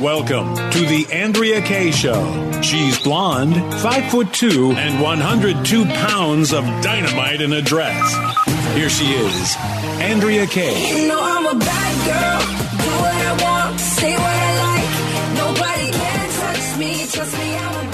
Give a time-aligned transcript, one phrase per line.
[0.00, 2.60] Welcome to the Andrea Kaye Show.
[2.62, 8.14] She's blonde, five foot two, and 102 pounds of dynamite in a dress.
[8.74, 9.56] Here she is,
[10.00, 11.02] Andrea Kaye.
[11.02, 12.40] You know I'm a bad girl.
[12.84, 15.36] Do what I want, say what I like.
[15.36, 17.06] Nobody can touch me.
[17.06, 17.91] Trust me, I'm a.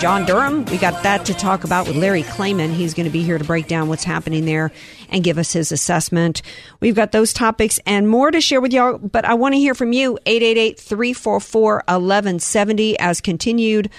[0.00, 2.72] John Durham, we got that to talk about with Larry Klayman.
[2.72, 4.70] He's going to be here to break down what's happening there
[5.08, 6.40] and give us his assessment.
[6.78, 9.74] We've got those topics and more to share with y'all, but I want to hear
[9.74, 10.16] from you.
[10.24, 13.90] 888-344-1170 as continued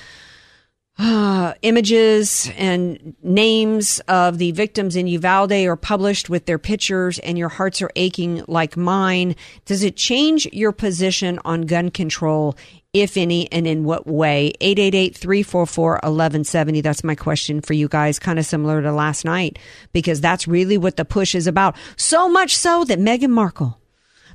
[1.00, 7.38] uh, images and names of the victims in Uvalde are published with their pictures and
[7.38, 9.38] your hearts are aching like mine.
[9.64, 12.58] Does it change your position on gun control,
[12.92, 14.52] if any, and in what way?
[14.60, 16.84] 888-344-1170.
[16.84, 19.58] That's my question for you guys, kind of similar to last night,
[19.94, 21.77] because that's really what the push is about.
[21.96, 23.80] So much so that Meghan Markle,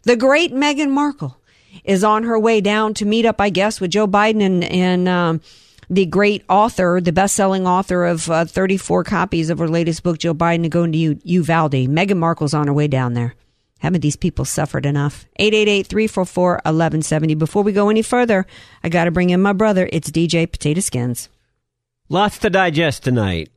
[0.04, 1.36] the great Meghan Markle,
[1.84, 5.08] is on her way down to meet up, I guess, with Joe Biden and, and,
[5.08, 5.42] um,
[5.90, 10.34] the great author, the best-selling author of uh, 34 copies of her latest book, Joe
[10.34, 11.72] Biden, going to U- Uvalde.
[11.72, 13.34] Meghan Markle's on her way down there.
[13.78, 15.26] Haven't these people suffered enough?
[15.40, 17.38] 888-344-1170.
[17.38, 18.46] Before we go any further,
[18.82, 19.88] I got to bring in my brother.
[19.92, 21.28] It's DJ Potato Skins.
[22.08, 23.50] Lots to digest tonight.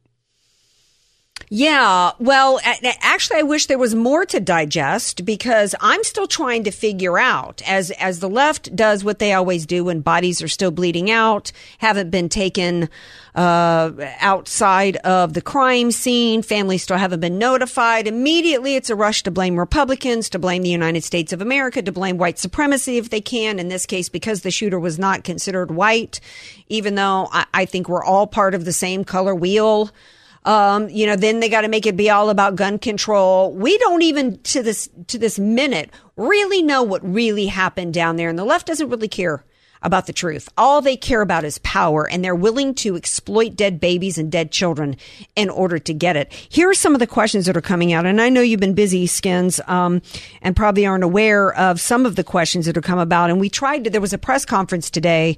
[1.49, 2.59] Yeah, well,
[2.99, 7.61] actually, I wish there was more to digest because I'm still trying to figure out
[7.65, 11.53] as as the left does what they always do when bodies are still bleeding out,
[11.77, 12.89] haven't been taken
[13.33, 18.07] uh, outside of the crime scene, families still haven't been notified.
[18.07, 21.91] Immediately, it's a rush to blame Republicans, to blame the United States of America, to
[21.93, 23.57] blame white supremacy if they can.
[23.57, 26.19] In this case, because the shooter was not considered white,
[26.67, 29.91] even though I, I think we're all part of the same color wheel.
[30.47, 33.51] Um, you know, then they got to make it be all about gun control.
[33.51, 38.29] We don't even to this to this minute really know what really happened down there,
[38.29, 39.43] and the left doesn't really care
[39.81, 40.47] about the truth.
[40.57, 44.53] All they care about is power, and they're willing to exploit dead babies and dead
[44.53, 44.95] children
[45.35, 46.31] in order to get it.
[46.31, 48.73] Here are some of the questions that are coming out, and I know you've been
[48.73, 50.01] busy, Skins, um,
[50.41, 53.29] and probably aren't aware of some of the questions that have come about.
[53.29, 53.89] And we tried to.
[53.89, 55.37] There was a press conference today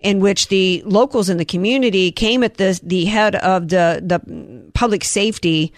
[0.00, 4.70] in which the locals in the community came at the the head of the the
[4.74, 5.72] public safety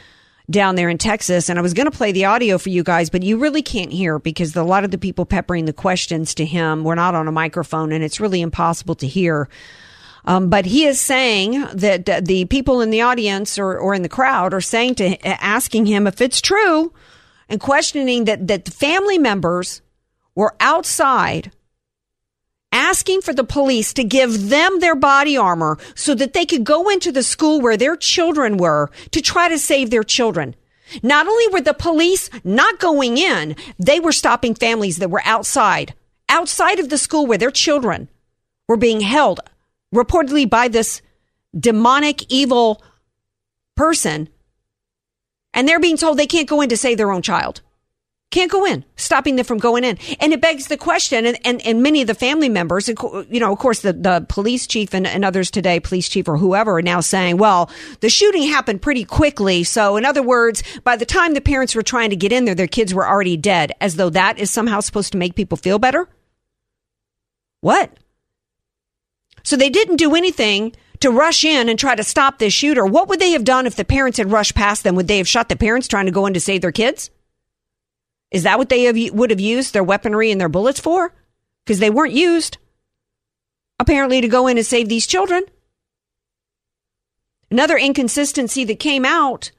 [0.50, 1.48] down there in Texas.
[1.48, 3.92] And I was going to play the audio for you guys, but you really can't
[3.92, 7.28] hear because a lot of the people peppering the questions to him were not on
[7.28, 9.48] a microphone, and it's really impossible to hear.
[10.24, 14.02] Um, but he is saying that uh, the people in the audience or, or in
[14.02, 16.92] the crowd are saying to asking him if it's true
[17.48, 19.80] and questioning that that the family members
[20.34, 21.50] were outside
[22.72, 26.88] asking for the police to give them their body armor so that they could go
[26.88, 30.54] into the school where their children were to try to save their children.
[31.02, 35.94] Not only were the police not going in, they were stopping families that were outside,
[36.28, 38.08] outside of the school where their children
[38.68, 39.40] were being held,
[39.94, 41.02] reportedly by this
[41.58, 42.82] demonic, evil
[43.76, 44.28] person.
[45.54, 47.62] And they're being told they can't go in to save their own child
[48.30, 49.98] can't go in, stopping them from going in.
[50.20, 53.52] And it begs the question, and, and, and many of the family members, you know,
[53.52, 56.82] of course, the, the police chief and, and others today, police chief or whoever, are
[56.82, 57.70] now saying, well,
[58.00, 59.64] the shooting happened pretty quickly.
[59.64, 62.54] So, in other words, by the time the parents were trying to get in there,
[62.54, 65.80] their kids were already dead, as though that is somehow supposed to make people feel
[65.80, 66.08] better.
[67.62, 67.92] What?
[69.42, 72.86] So they didn't do anything to rush in and try to stop this shooter.
[72.86, 74.94] What would they have done if the parents had rushed past them?
[74.94, 77.10] Would they have shot the parents trying to go in to save their kids?
[78.30, 81.12] Is that what they have, would have used their weaponry and their bullets for?
[81.64, 82.58] Because they weren't used,
[83.78, 85.42] apparently, to go in and save these children.
[87.50, 89.50] Another inconsistency that came out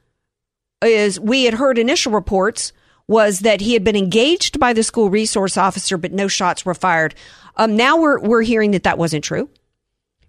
[0.82, 2.72] is we had heard initial reports
[3.06, 6.74] was that he had been engaged by the school resource officer, but no shots were
[6.74, 7.14] fired.
[7.56, 9.50] Um, now we're we're hearing that that wasn't true.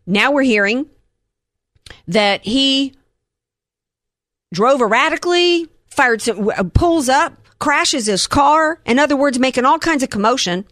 [0.05, 0.87] Now we're hearing
[2.07, 2.93] that he
[4.53, 8.81] drove erratically, fired some, pulls up, crashes his car.
[8.85, 10.65] In other words, making all kinds of commotion.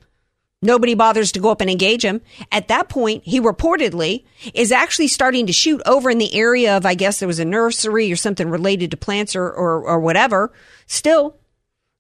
[0.63, 2.22] Nobody bothers to go up and engage him.
[2.51, 6.86] At that point, he reportedly is actually starting to shoot over in the area of,
[6.86, 10.54] I guess there was a nursery or something related to plants or, or, or whatever.
[10.86, 11.36] Still,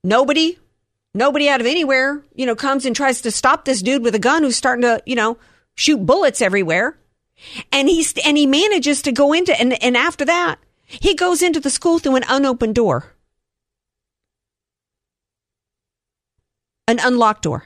[0.03, 0.59] nobody
[1.13, 4.19] nobody out of anywhere, you know, comes and tries to stop this dude with a
[4.19, 5.37] gun who's starting to, you know,
[5.75, 6.97] shoot bullets everywhere.
[7.71, 11.59] And he's, and he manages to go into, and, and after that, he goes into
[11.59, 13.13] the school through an unopened door.
[16.87, 17.65] An unlocked door.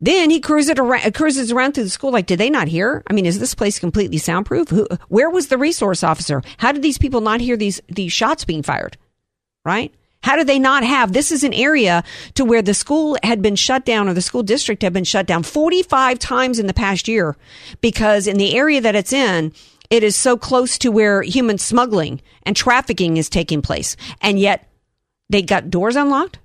[0.00, 3.02] Then he cruises around, uh, cruises around through the school like, did they not hear?
[3.08, 4.68] I mean, is this place completely soundproof?
[4.70, 6.42] Who, where was the resource officer?
[6.56, 8.96] How did these people not hear these, these shots being fired?
[9.64, 9.92] Right?
[10.22, 11.12] How did they not have?
[11.12, 12.02] This is an area
[12.34, 15.26] to where the school had been shut down or the school district had been shut
[15.26, 17.36] down 45 times in the past year
[17.80, 19.52] because in the area that it's in,
[19.90, 23.96] it is so close to where human smuggling and trafficking is taking place.
[24.20, 24.68] And yet
[25.28, 26.38] they got doors unlocked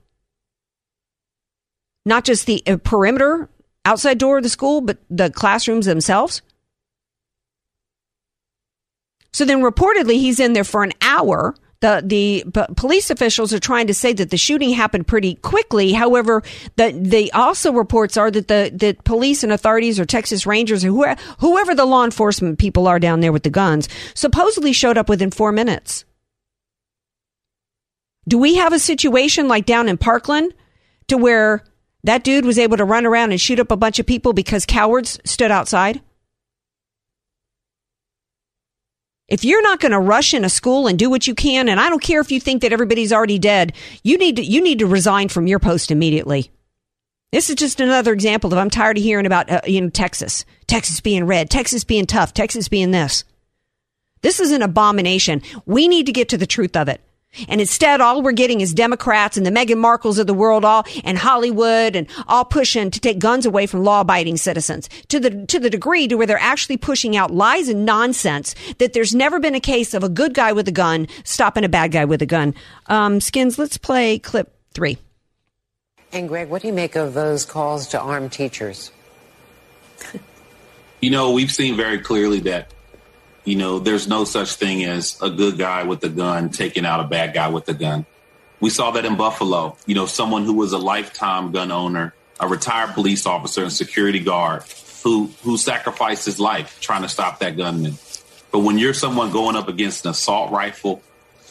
[2.06, 3.50] not just the uh, perimeter
[3.84, 6.42] outside door of the school, but the classrooms themselves.
[9.34, 11.56] So then reportedly he's in there for an hour.
[11.82, 15.92] The, the police officials are trying to say that the shooting happened pretty quickly.
[15.92, 16.42] However,
[16.78, 20.88] the, the also reports are that the, the police and authorities or Texas Rangers or
[20.88, 25.10] whoever, whoever the law enforcement people are down there with the guns supposedly showed up
[25.10, 26.06] within four minutes.
[28.28, 30.54] Do we have a situation like down in Parkland
[31.10, 31.64] to where
[32.06, 34.66] that dude was able to run around and shoot up a bunch of people because
[34.66, 36.02] cowards stood outside?
[39.28, 41.80] If you're not going to rush in a school and do what you can, and
[41.80, 43.74] I don't care if you think that everybody's already dead,
[44.04, 46.52] you need to, you need to resign from your post immediately.
[47.32, 50.46] This is just another example of I'm tired of hearing about uh, you know Texas,
[50.68, 53.24] Texas being red, Texas being tough, Texas being this.
[54.22, 55.42] This is an abomination.
[55.66, 57.02] We need to get to the truth of it.
[57.48, 60.86] And instead, all we're getting is Democrats and the Meghan Markles of the world all
[61.04, 65.46] and Hollywood and all pushing to take guns away from law abiding citizens to the,
[65.48, 69.40] to the degree to where they're actually pushing out lies and nonsense that there's never
[69.40, 72.22] been a case of a good guy with a gun stopping a bad guy with
[72.22, 72.54] a gun.
[72.88, 74.98] Um, Skins, let's play clip three.
[76.12, 78.92] And Greg, what do you make of those calls to arm teachers?
[81.02, 82.74] you know, we've seen very clearly that
[83.46, 87.00] you know, there's no such thing as a good guy with a gun taking out
[87.00, 88.06] a bad guy with a gun.
[88.60, 89.78] We saw that in Buffalo.
[89.86, 94.20] You know, someone who was a lifetime gun owner, a retired police officer and security
[94.20, 94.64] guard
[95.04, 97.94] who who sacrificed his life trying to stop that gunman.
[98.52, 101.04] But when you're someone going up against an assault rifle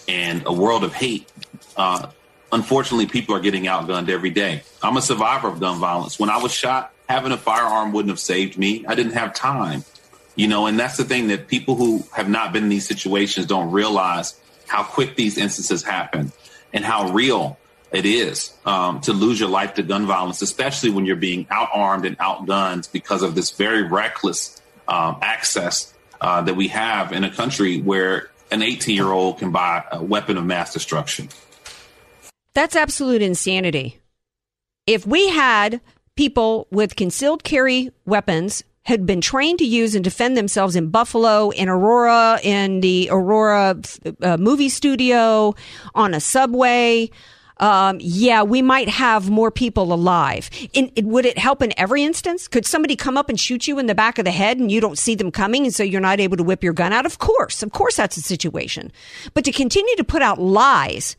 [0.09, 1.31] and a world of hate,
[1.77, 2.09] uh,
[2.51, 4.63] unfortunately, people are getting outgunned every day.
[4.83, 6.19] I'm a survivor of gun violence.
[6.19, 8.85] When I was shot, having a firearm wouldn't have saved me.
[8.89, 9.85] I didn't have time.
[10.37, 13.47] You know, and that's the thing that people who have not been in these situations
[13.47, 16.33] don't realize how quick these instances happen
[16.73, 17.59] and how real
[17.93, 22.05] it is um, to lose your life to gun violence, especially when you're being outarmed
[22.05, 27.31] and outgunned because of this very reckless um, access uh, that we have in a
[27.31, 31.29] country where an 18 year old can buy a weapon of mass destruction.
[32.55, 34.01] That's absolute insanity.
[34.87, 35.81] If we had
[36.17, 41.51] people with concealed carry weapons had been trained to use and defend themselves in Buffalo,
[41.51, 43.81] in Aurora, in the Aurora
[44.23, 45.55] uh, movie studio,
[45.95, 47.11] on a subway.
[47.59, 50.51] Um, yeah, we might have more people alive.
[50.73, 52.49] In, in, would it help in every instance?
[52.49, 54.81] Could somebody come up and shoot you in the back of the head and you
[54.81, 57.07] don't see them coming and so you're not able to whip your gun out?
[57.07, 57.63] Of course.
[57.63, 58.93] Of course that's a situation.
[59.35, 61.17] But to continue to put out lies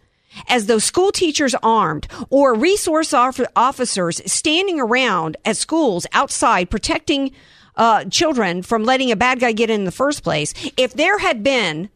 [0.49, 7.31] as though school teachers armed or resource officers standing around at schools outside protecting
[7.77, 10.53] uh, children from letting a bad guy get in, in the first place.
[10.77, 11.89] If there had been,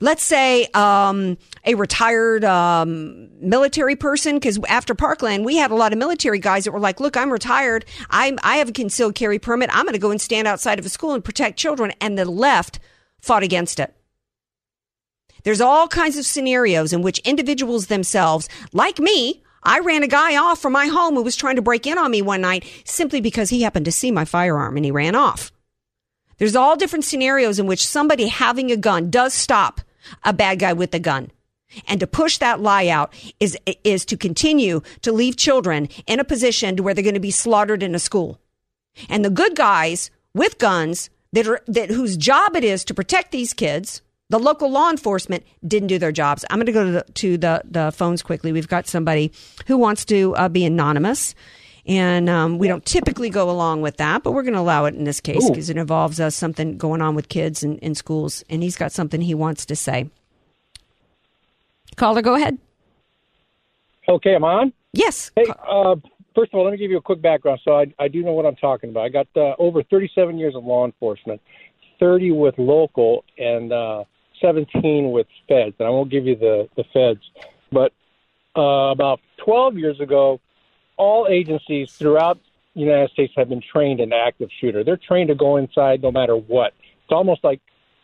[0.00, 5.92] let's say, um, a retired um, military person, because after Parkland, we had a lot
[5.92, 7.84] of military guys that were like, "Look, I'm retired.
[8.10, 9.70] I'm I have a concealed carry permit.
[9.72, 12.24] I'm going to go and stand outside of a school and protect children." And the
[12.24, 12.78] left
[13.20, 13.94] fought against it.
[15.44, 20.36] There's all kinds of scenarios in which individuals themselves, like me, I ran a guy
[20.36, 23.20] off from my home who was trying to break in on me one night simply
[23.20, 25.52] because he happened to see my firearm and he ran off.
[26.38, 29.80] There's all different scenarios in which somebody having a gun does stop
[30.22, 31.30] a bad guy with a gun.
[31.88, 36.24] And to push that lie out is, is to continue to leave children in a
[36.24, 38.38] position to where they're going to be slaughtered in a school.
[39.08, 43.32] And the good guys with guns that are, that whose job it is to protect
[43.32, 44.02] these kids
[44.34, 46.44] the local law enforcement didn't do their jobs.
[46.50, 48.50] I'm going to go to the, to the, the phones quickly.
[48.50, 49.30] We've got somebody
[49.68, 51.36] who wants to uh, be anonymous.
[51.86, 54.94] And um, we don't typically go along with that, but we're going to allow it
[54.96, 58.42] in this case because it involves uh, something going on with kids in, in schools.
[58.50, 60.10] And he's got something he wants to say.
[61.94, 62.58] Caller, go ahead.
[64.08, 64.72] Okay, I'm on?
[64.94, 65.30] Yes.
[65.36, 65.94] Hey, uh,
[66.34, 67.60] first of all, let me give you a quick background.
[67.64, 69.04] So I, I do know what I'm talking about.
[69.04, 71.40] I got uh, over 37 years of law enforcement,
[72.00, 74.02] 30 with local, and uh,
[74.44, 77.20] 17 with feds, and I won't give you the the feds,
[77.72, 77.92] but
[78.56, 80.40] uh, about 12 years ago,
[80.96, 82.38] all agencies throughout
[82.74, 84.84] the United States have been trained in active shooter.
[84.84, 86.72] They're trained to go inside no matter what.
[87.02, 87.60] It's almost like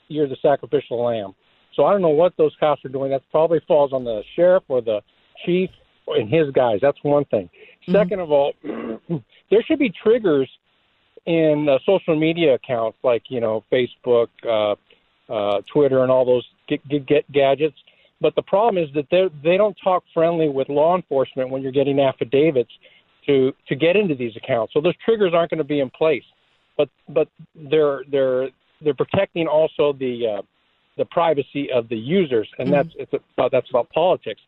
[0.08, 1.34] you're the sacrificial lamb.
[1.74, 3.10] So I don't know what those cops are doing.
[3.10, 5.02] That probably falls on the sheriff or the
[5.44, 5.70] chief
[6.08, 6.80] and his guys.
[6.82, 7.48] That's one thing.
[7.82, 7.92] Mm-hmm.
[7.92, 8.52] Second of all,
[9.50, 10.50] there should be triggers
[11.26, 14.74] in uh, social media accounts like you know Facebook, uh,
[15.30, 17.76] uh, Twitter, and all those get, get, get gadgets.
[18.20, 21.72] But the problem is that they they don't talk friendly with law enforcement when you're
[21.72, 22.70] getting affidavits
[23.26, 24.72] to to get into these accounts.
[24.74, 26.24] So those triggers aren't going to be in place.
[26.76, 28.48] But but they're they're
[28.82, 30.42] they're protecting also the uh,
[30.98, 32.76] the privacy of the users, and mm-hmm.
[32.76, 34.40] that's it's about, that's about politics.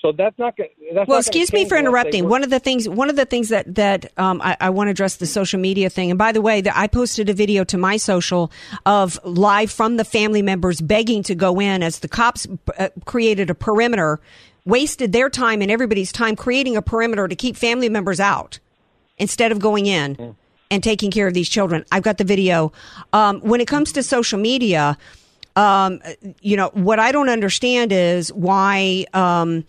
[0.00, 0.70] So that's not going.
[1.06, 2.28] Well, excuse me for interrupting.
[2.28, 4.92] One of the things, one of the things that that um, I, I want to
[4.92, 6.10] address the social media thing.
[6.10, 8.52] And by the way, the, I posted a video to my social
[8.86, 12.46] of live from the family members begging to go in as the cops
[12.78, 14.20] uh, created a perimeter,
[14.64, 18.60] wasted their time and everybody's time creating a perimeter to keep family members out
[19.18, 20.16] instead of going in.
[20.16, 20.36] Mm.
[20.70, 21.82] And taking care of these children.
[21.90, 22.74] I've got the video.
[23.14, 24.98] Um, when it comes to social media,
[25.56, 26.00] um,
[26.42, 29.64] you know, what I don't understand is why, um,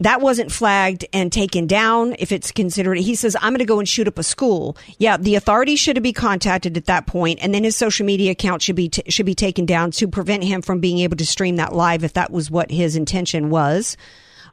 [0.00, 3.78] that wasn't flagged and taken down if it's considered he says i'm going to go
[3.78, 4.76] and shoot up a school.
[4.98, 8.62] Yeah the authorities should be contacted at that point and then his social media account
[8.62, 11.56] should be t- should be taken down to prevent him from being able to stream
[11.56, 13.96] that live if that was what his intention was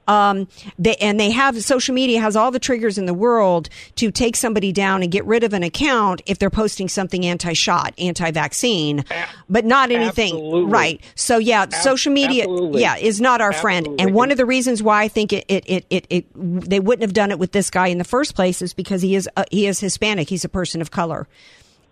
[0.07, 0.47] um,
[0.79, 4.35] they, and they have social media has all the triggers in the world to take
[4.35, 9.03] somebody down and get rid of an account if they're posting something anti-shot, anti-vaccine,
[9.49, 10.71] but not anything Absolutely.
[10.71, 11.01] right.
[11.15, 12.81] So yeah, social media, absolutely.
[12.81, 13.83] yeah, is not our Absolutely.
[13.83, 14.01] friend.
[14.01, 17.03] And one of the reasons why I think it, it, it, it, it they wouldn't
[17.03, 19.43] have done it with this guy in the first place is because he is uh,
[19.51, 20.29] he is Hispanic.
[20.29, 21.27] He's a person of color,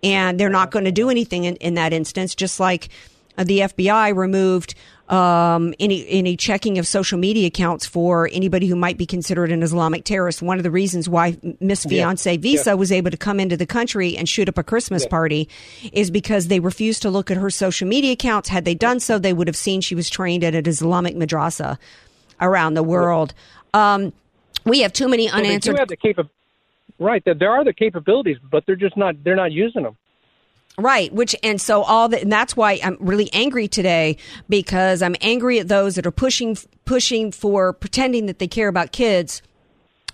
[0.02, 2.34] and they're not going to do anything in, in that instance.
[2.34, 2.88] Just like
[3.36, 4.74] the FBI removed
[5.08, 9.62] um, any any checking of social media accounts for anybody who might be considered an
[9.62, 10.42] Islamic terrorist.
[10.42, 12.38] One of the reasons why Miss Fiance Yeah.
[12.40, 12.74] Visa Yeah.
[12.74, 15.08] was able to come into the country and shoot up a Christmas Yeah.
[15.10, 15.48] party
[15.92, 18.48] is because they refused to look at her social media accounts.
[18.48, 21.78] Had they done so, they would have seen she was trained at an Islamic madrasa
[22.40, 23.32] around the world.
[23.74, 24.12] Um,
[24.64, 26.28] we have too many So they do have the capa-
[26.98, 27.22] right.
[27.24, 29.22] There are the capabilities, but they're just not.
[29.22, 29.96] They're not using them.
[30.78, 35.16] Right, which and so all that, and that's why I'm really angry today because I'm
[35.22, 39.40] angry at those that are pushing pushing for pretending that they care about kids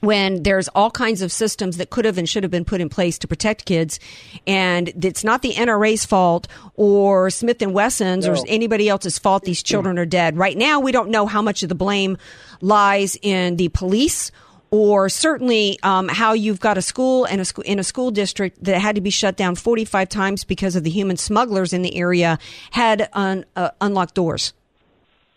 [0.03, 2.89] when there's all kinds of systems that could have and should have been put in
[2.89, 4.01] place to protect kids
[4.47, 9.63] and it's not the NRA's fault or Smith and Wesson's or anybody else's fault these
[9.63, 10.37] children are dead.
[10.37, 12.19] Right now we don't know how much of the blame
[12.61, 14.33] lies in the police
[14.73, 18.65] or certainly um, how you've got a school and a school in a school district
[18.65, 21.95] that had to be shut down 45 times because of the human smugglers in the
[21.95, 22.39] area
[22.73, 24.55] had un, uh, unlocked doors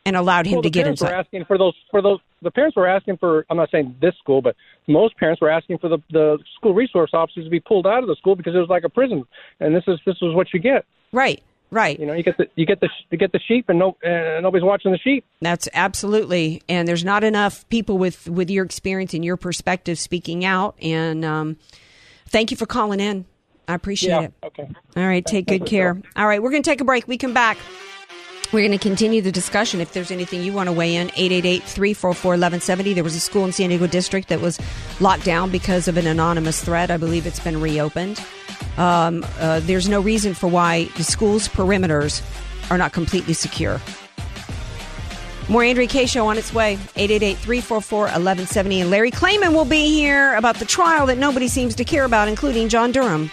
[0.05, 1.09] and allowed him well, to get inside.
[1.09, 2.19] were asking for those for those.
[2.41, 3.45] The parents were asking for.
[3.49, 4.55] I'm not saying this school, but
[4.87, 8.07] most parents were asking for the the school resource officers to be pulled out of
[8.07, 9.25] the school because it was like a prison,
[9.59, 10.85] and this is this is what you get.
[11.11, 11.43] Right,
[11.75, 11.99] right.
[11.99, 14.39] You know, you get the you get the you get the sheep, and no uh,
[14.41, 15.25] nobody's watching the sheep.
[15.41, 20.43] That's absolutely, and there's not enough people with with your experience and your perspective speaking
[20.45, 20.75] out.
[20.81, 21.57] And um,
[22.29, 23.25] thank you for calling in.
[23.67, 24.21] I appreciate Yeah.
[24.21, 24.33] it.
[24.43, 24.67] Okay.
[24.95, 26.01] All right, take Thank good care.
[26.15, 27.07] All right, we're going to take a break.
[27.07, 27.57] We come back.
[28.53, 29.81] We're going to continue the discussion.
[29.81, 32.93] If there's anything you want to weigh in, 888-344-1170.
[32.93, 34.59] There was a school in San Diego District that was
[35.01, 36.91] locked down because of an anonymous threat.
[36.91, 38.23] I believe it's been reopened.
[38.77, 42.21] Um, uh, there's no reason for why the school's perimeters
[42.69, 43.79] are not completely secure.
[45.47, 46.77] More Andrea Kaye show on its way.
[46.95, 48.81] 888-344-1170.
[48.81, 52.27] And Larry Klayman will be here about the trial that nobody seems to care about,
[52.27, 53.29] including John Durham.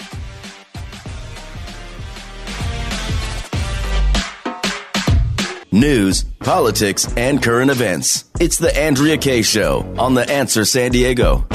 [5.75, 8.27] News, politics, and current events.
[8.39, 11.47] It's the Andrea Kaye Show on The Answer San Diego.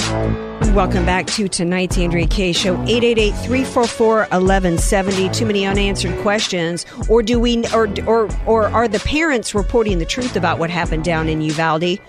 [0.73, 2.75] Welcome back to tonight's Andrea Kaye Show.
[2.85, 5.33] 888-344-1170.
[5.33, 6.85] Too many unanswered questions.
[7.09, 11.03] Or do we or or or are the parents reporting the truth about what happened
[11.03, 11.99] down in Uvalde?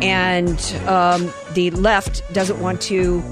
[0.00, 3.22] And um, the left doesn't want to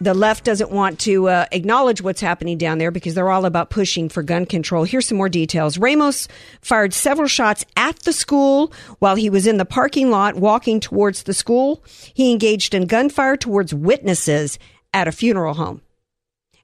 [0.00, 3.68] the left doesn't want to uh, acknowledge what's happening down there because they're all about
[3.68, 4.84] pushing for gun control.
[4.84, 5.76] Here's some more details.
[5.76, 6.26] Ramos
[6.62, 11.24] fired several shots at the school while he was in the parking lot walking towards
[11.24, 11.84] the school.
[12.14, 14.58] He engaged in gunfire towards witnesses
[14.94, 15.82] at a funeral home.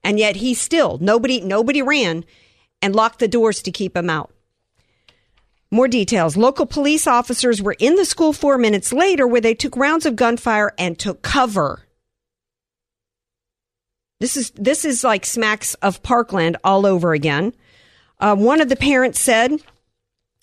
[0.02, 2.24] And yet he still, nobody, nobody ran
[2.80, 4.32] and locked the doors to keep him out.
[5.70, 6.36] More details.
[6.36, 10.16] Local police officers were in the school four minutes later where they took rounds of
[10.16, 11.85] gunfire and took cover.
[14.20, 17.52] This is this is like smacks of Parkland all over again.
[18.18, 19.60] Uh, one of the parents said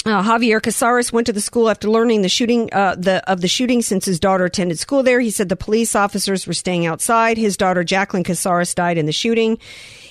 [0.06, 3.48] Uh, Javier Cazares went to the school after learning the shooting uh, the of the
[3.48, 5.22] shooting since his daughter attended school there.
[5.22, 7.38] He said the police officers were staying outside.
[7.38, 9.58] His daughter Jacqueline Cazares died in the shooting.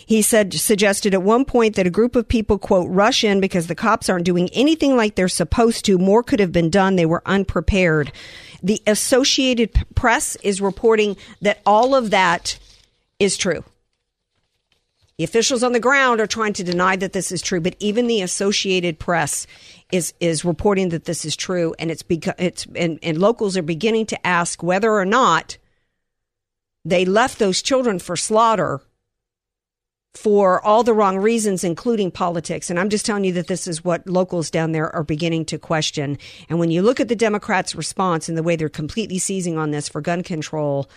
[0.07, 3.67] He said suggested at one point that a group of people quote rush in because
[3.67, 5.99] the cops aren't doing anything like they're supposed to.
[5.99, 6.97] More could have been done.
[6.97, 8.13] They were unprepared.
[8.63, 12.59] The Associated Press is reporting that all of that
[13.23, 13.65] is true.
[15.19, 18.07] The officials on the ground are trying to deny that this is true, but even
[18.07, 19.47] the Associated Press
[19.93, 23.63] is is reporting that this is true, and it's because it's and, and locals are
[23.63, 25.59] beginning to ask whether or not
[26.85, 28.81] they left those children for slaughter
[30.15, 32.69] for all the wrong reasons, including politics.
[32.69, 35.59] And I'm just telling you that this is what locals down there are beginning to
[35.59, 36.19] question.
[36.49, 39.71] And when you look at the Democrats' response and the way they're completely seizing on
[39.71, 40.89] this for gun control,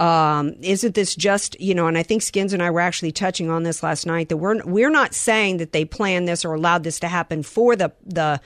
[0.00, 1.86] um, isn't this just you know?
[1.86, 4.64] And I think Skins and I were actually touching on this last night that we're
[4.64, 8.40] we're not saying that they planned this or allowed this to happen for the the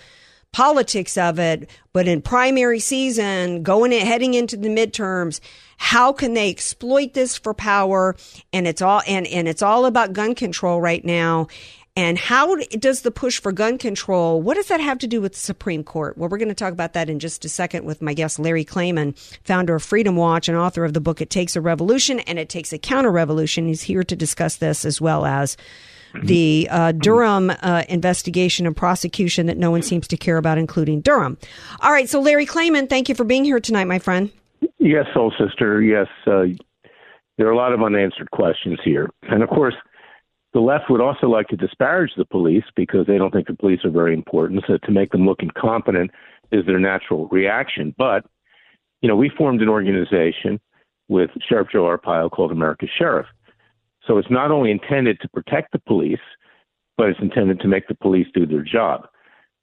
[0.55, 5.41] politics of it, but in primary season, going in, heading into the midterms,
[5.79, 8.15] how can they exploit this for power?
[8.53, 11.49] And it's all and and it's all about gun control right now.
[11.97, 15.35] And how does the push for gun control, what does that have to do with
[15.35, 16.19] the Supreme Court?
[16.19, 18.65] Well, we're going to talk about that in just a second with my guest, Larry
[18.65, 22.37] Klayman, founder of Freedom Watch and author of the book, It Takes a Revolution and
[22.37, 23.69] It Takes a Counter Revolution.
[23.69, 25.57] He's here to discuss this as well as
[26.23, 31.01] the uh, Durham uh, investigation and prosecution that no one seems to care about, including
[31.01, 31.39] Durham.
[31.81, 32.09] All right.
[32.09, 34.31] So, Larry Klayman, thank you for being here tonight, my friend.
[34.79, 35.83] Yes, soul sister.
[35.83, 36.07] Yes.
[36.27, 36.45] Uh,
[37.37, 39.11] there are a lot of unanswered questions here.
[39.23, 39.75] And of course,
[40.55, 43.85] the left would also like to disparage the police because they don't think the police
[43.85, 44.63] are very important.
[44.67, 46.13] So to make them look incompetent
[46.53, 47.93] is their natural reaction.
[47.99, 48.25] But,
[49.03, 50.61] you know, we formed an organization
[51.09, 53.27] with Sheriff Joe Arpaio called America's Sheriff.
[54.07, 56.19] So it's not only intended to protect the police,
[56.97, 59.09] but it's intended to make the police do their job.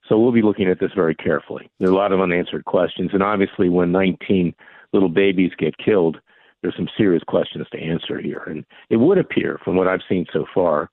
[0.10, 1.69] So we'll be looking at this very carefully.
[1.79, 3.12] There are a lot of unanswered questions.
[3.13, 4.53] And obviously, when 19
[4.91, 6.19] little babies get killed,
[6.62, 8.44] there's some serious questions to answer here.
[8.48, 10.89] And it would appear, from what I've seen so far,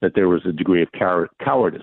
[0.00, 1.82] that there was a degree of cow- cowardice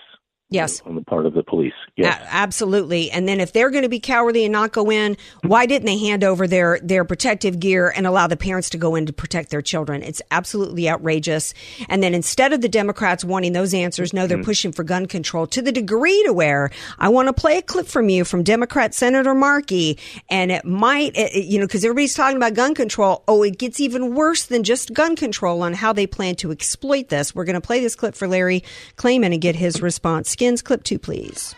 [0.52, 0.82] Yes.
[0.86, 1.74] on the part of the police.
[1.96, 2.20] Yes.
[2.22, 3.10] A- absolutely.
[3.10, 5.98] And then if they're going to be cowardly and not go in, why didn't they
[5.98, 9.50] hand over their, their protective gear and allow the parents to go in to protect
[9.50, 10.04] their children?
[10.04, 11.54] It's absolutely outrageous.
[11.90, 14.46] And then instead of the Democrats wanting those answers, no, they're Mm-hmm.
[14.46, 17.88] pushing for gun control to the degree to where I want to play a clip
[17.88, 19.98] from you from Democrat Senator Markey.
[20.30, 23.24] And it might, it- it- you know, because everybody's talking about gun control.
[23.28, 27.10] Oh, it gets even worse than just gun control on how they plan to exploit
[27.10, 27.34] this.
[27.34, 28.64] We're going to play this clip for Larry
[28.98, 30.30] Klayman and get his response.
[30.42, 31.54] Skins clip two, please.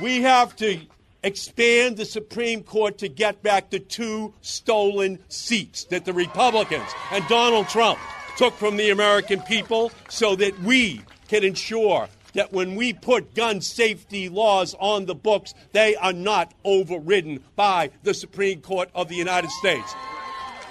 [0.00, 0.78] We have to
[1.24, 7.26] expand the Supreme Court to get back the two stolen seats that the Republicans and
[7.26, 7.98] Donald Trump
[8.36, 13.60] took from the American people so that we can ensure that when we put gun
[13.60, 19.16] safety laws on the books, they are not overridden by the Supreme Court of the
[19.16, 19.96] United States.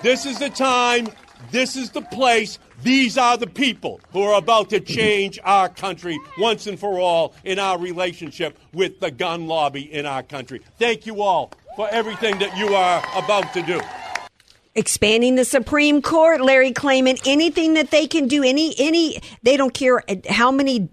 [0.03, 1.10] This is the time,
[1.51, 6.19] this is the place, these are the people who are about to change our country
[6.37, 10.61] once and for all in our relationship with the gun lobby in our country.
[10.77, 13.81] Thank you all for everything that you are about to do.
[14.75, 19.73] expanding the Supreme Court, Larry Klayman, anything that they can do, any, any, they don't
[19.73, 20.87] care how many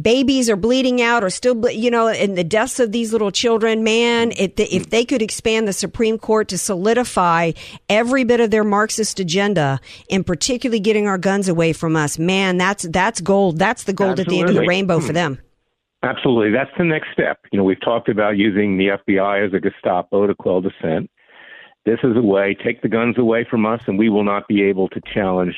[0.00, 3.30] babies are bleeding out or still, ble- you know, and the deaths of these little
[3.30, 7.52] children, man, if, the, if they could expand the Supreme Court to solidify
[7.88, 9.80] every bit of their Marxist agenda,
[10.10, 13.58] and particularly getting our guns away from us, man, that's, that's gold.
[13.58, 15.40] That's the gold at the end of the rainbow for them.
[16.02, 16.50] Absolutely.
[16.52, 17.38] That's the next step.
[17.50, 21.10] You know, we've talked about using the FBI as a Gestapo to quell dissent.
[21.86, 24.62] This is a way, take the guns away from us, and we will not be
[24.62, 25.54] able to challenge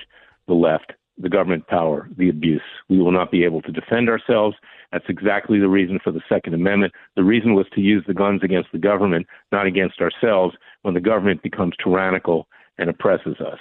[0.46, 2.62] the left, the government power, the abuse.
[2.88, 4.57] We will not be able to defend ourselves.
[4.92, 6.92] That's exactly the reason for the Second Amendment.
[7.16, 11.00] The reason was to use the guns against the government, not against ourselves, when the
[11.00, 12.46] government becomes tyrannical
[12.79, 13.59] and oppresses us.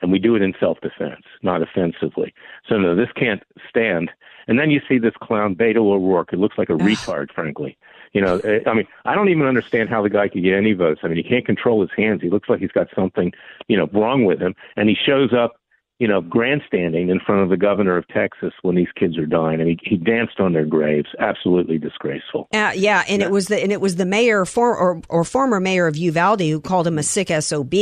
[0.00, 2.34] And we do it in self defense, not offensively.
[2.68, 4.10] So, no, this can't stand.
[4.46, 6.32] And then you see this clown, Beto O'Rourke.
[6.32, 7.78] It looks like a retard, frankly.
[8.12, 10.72] You know, eh, I mean, I don't even understand how the guy could get any
[10.72, 11.00] votes.
[11.02, 12.20] I mean, he can't control his hands.
[12.22, 13.32] He looks like he's got something,
[13.68, 14.54] you know, wrong with him.
[14.76, 15.56] And he shows up,
[16.00, 19.60] you know, grandstanding in front of the governor of Texas when these kids are dying.
[19.60, 21.08] And he, he danced on their graves.
[21.20, 22.48] Absolutely disgraceful.
[22.52, 25.60] Uh, yeah, and it was the and it was the mayor for, or or former
[25.60, 27.74] mayor of Uvalde who called him a sick sob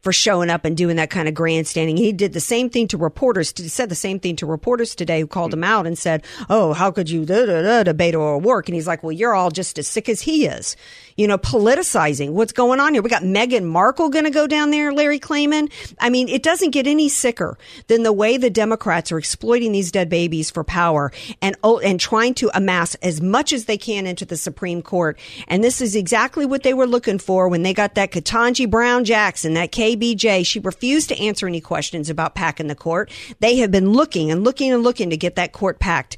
[0.00, 1.96] for showing up and doing that kind of grandstanding.
[1.96, 3.52] He did the same thing to reporters.
[3.56, 6.74] He said the same thing to reporters today who called him out and said, "Oh,
[6.74, 9.50] how could you da, da, da, debate or work?" And he's like, "Well, you're all
[9.50, 10.76] just as sick as he is."
[11.16, 13.02] You know, politicizing what's going on here.
[13.02, 15.72] We got Meghan Markle going to go down there, Larry Klayman.
[15.98, 19.72] I mean, it doesn't get any sicker sicker than the way the Democrats are exploiting
[19.72, 23.78] these dead babies for power and oh, and trying to amass as much as they
[23.78, 25.18] can into the Supreme Court.
[25.46, 29.04] And this is exactly what they were looking for when they got that Ketanji Brown
[29.04, 30.46] Jackson, that KBJ.
[30.46, 33.10] She refused to answer any questions about packing the court.
[33.40, 36.16] They have been looking and looking and looking to get that court packed.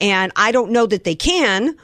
[0.00, 1.76] And I don't know that they can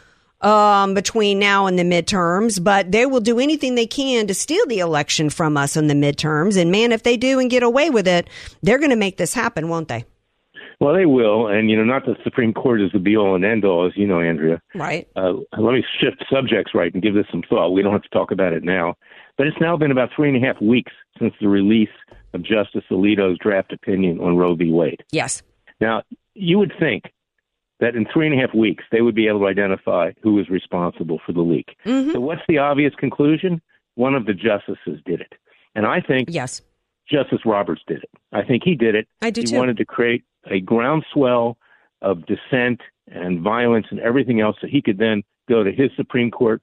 [0.45, 4.67] um, between now and the midterms, but they will do anything they can to steal
[4.67, 6.61] the election from us in the midterms.
[6.61, 8.29] And man, if they do and get away with it,
[8.63, 10.05] they're going to make this happen, won't they?
[10.81, 13.45] Well, they will, and you know, not the Supreme Court is the be all and
[13.45, 14.61] end all, as you know, Andrea.
[14.75, 15.09] Right.
[15.17, 17.71] Uh, let me shift subjects right and give this some thought.
[17.71, 18.97] We don't have to talk about it now,
[19.39, 21.89] but it's now been about three and a half weeks since the release
[22.35, 24.73] of Justice Alito's draft opinion on Roe v.
[24.73, 25.03] Wade.
[25.11, 25.43] Yes.
[25.81, 26.03] Now,
[26.35, 27.05] you would think
[27.81, 30.49] that in three and a half weeks they would be able to identify who was
[30.49, 31.77] responsible for the leak.
[31.85, 32.13] Mm-hmm.
[32.13, 33.61] So, what's the obvious conclusion?
[33.97, 35.33] One of the justices did it,
[35.75, 36.63] and I think yes,
[37.11, 38.11] Justice Roberts did it.
[38.33, 39.09] I think he did it.
[39.23, 39.57] I do he too.
[39.57, 41.57] wanted to create a groundswell
[42.03, 46.31] of dissent and violence and everything else that he could then go to his Supreme
[46.31, 46.63] Court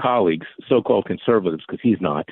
[0.00, 2.28] colleagues, so-called conservatives, because he's not,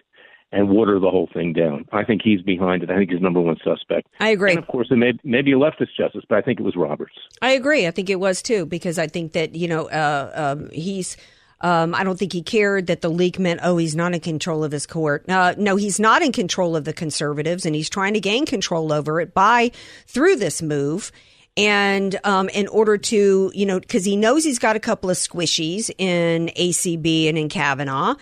[0.52, 1.86] and water the whole thing down.
[1.92, 2.90] I think he's behind it.
[2.90, 4.08] I think he's number one suspect.
[4.20, 4.52] I agree.
[4.52, 7.14] And of course, it may maybe a leftist justice, but I think it was Roberts.
[7.42, 7.86] I agree.
[7.86, 11.16] I think it was too because I think that you know uh, um, he's.
[11.62, 14.62] Um, I don't think he cared that the leak meant, oh, he's not in control
[14.62, 15.26] of his court.
[15.26, 18.92] Uh, no, he's not in control of the conservatives, and he's trying to gain control
[18.92, 19.70] over it by
[20.06, 21.10] through this move.
[21.56, 25.16] And um, in order to, you know, because he knows he's got a couple of
[25.16, 28.16] squishies in ACB and in Kavanaugh,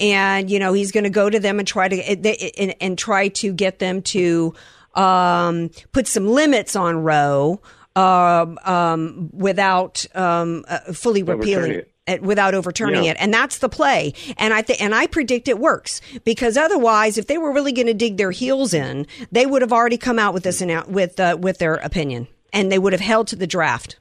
[0.00, 3.28] and you know he's going to go to them and try to and, and try
[3.28, 4.54] to get them to
[4.94, 7.60] um, put some limits on Roe
[7.96, 11.72] um, um, without um, uh, fully repealing
[12.06, 12.22] it.
[12.22, 13.10] Without overturning Yeah.
[13.10, 17.18] it, and that's the play, and I think, and I predict it works because otherwise,
[17.18, 20.18] if they were really going to dig their heels in, they would have already come
[20.18, 23.46] out with this with uh, with their opinion, and they would have held to the
[23.46, 23.98] draft.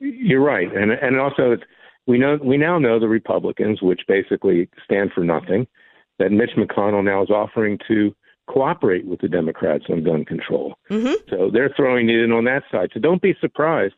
[0.00, 1.62] You're right, and and also it's,
[2.06, 5.66] we know we now know the Republicans, which basically stand for nothing,
[6.18, 8.14] that Mitch McConnell now is offering to
[8.46, 10.74] cooperate with the Democrats on gun control.
[10.90, 11.14] Mm-hmm.
[11.30, 12.90] So they're throwing it in on that side.
[12.92, 13.94] So don't be surprised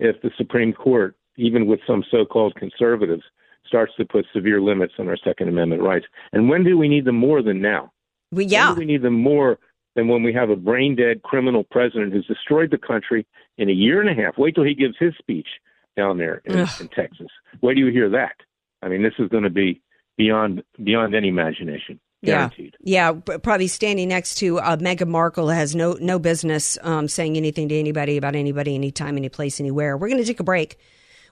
[0.00, 3.22] if the Supreme Court, even with some so-called conservatives,
[3.66, 6.06] starts to put severe limits on our Second Amendment rights.
[6.32, 7.92] And when do we need them more than now?
[8.32, 8.68] Well, yeah.
[8.68, 9.58] When do we need them more
[9.94, 13.72] than when we have a brain dead criminal president who's destroyed the country in a
[13.72, 14.36] year and a half?
[14.36, 15.48] Wait till he gives his speech
[15.96, 17.28] down there in, in Texas.
[17.60, 18.36] Where do you hear that?
[18.82, 19.82] I mean, this is going to be
[20.16, 22.00] beyond beyond any imagination.
[22.24, 22.76] Guaranteed.
[22.80, 27.36] Yeah, yeah, probably standing next to uh, Meghan Markle has no no business um, saying
[27.36, 29.96] anything to anybody about anybody, anytime, any place, anywhere.
[29.96, 30.78] We're going to take a break.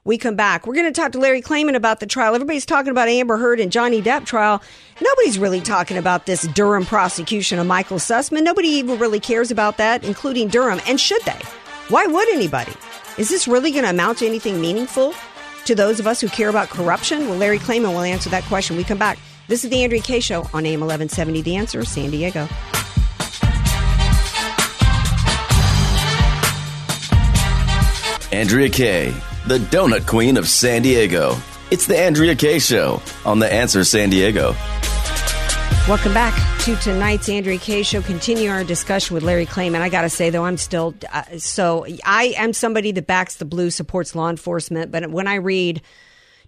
[0.04, 0.66] We come back.
[0.66, 2.34] We're going to talk to Larry Klayman about the trial.
[2.34, 4.62] Everybody's talking about Amber Heard and Johnny Depp trial.
[5.00, 8.42] Nobody's really talking about this Durham prosecution of Michael Sussmann.
[8.42, 10.78] Nobody even really cares about that, including Durham.
[10.86, 11.40] And should they?
[11.88, 12.74] Why would anybody?
[13.16, 15.14] Is this really going to amount to anything meaningful
[15.66, 17.28] to those of us who care about corruption?
[17.28, 18.76] Well, Larry Klayman will answer that question.
[18.76, 19.18] We come back.
[19.46, 22.48] This is the Andrea Kaye Show on AM 1170 The Answer, San Diego.
[28.32, 29.14] Andrea Kaye,
[29.46, 31.36] the donut queen of San Diego.
[31.70, 34.56] It's the Andrea Kaye Show on The Answer San Diego.
[35.86, 38.00] Welcome back to tonight's Andrea Kaye Show.
[38.00, 39.82] Continue our discussion with Larry Klayman.
[39.82, 43.44] I got to say, though, I'm still uh, so I am somebody that backs the
[43.44, 44.90] blue, supports law enforcement.
[44.90, 45.82] But when I read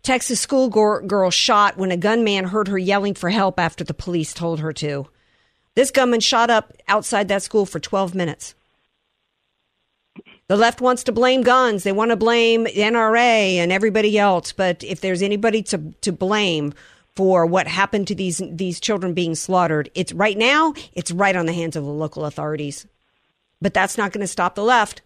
[0.02, 4.32] Texas schoolgirl girl shot when a gunman heard her yelling for help after the police
[4.32, 5.06] told her to,
[5.74, 8.54] this gunman shot up outside that school for 12 minutes.
[10.48, 11.82] The left wants to blame guns.
[11.82, 14.52] They want to blame NRA and everybody else.
[14.52, 16.72] But if there's anybody to, to blame
[17.16, 21.46] for what happened to these these children being slaughtered, it's right now, it's right on
[21.46, 22.86] the hands of the local authorities.
[23.60, 25.00] But that's not going to stop the left